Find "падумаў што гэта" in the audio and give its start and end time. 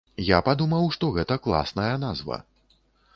0.47-1.37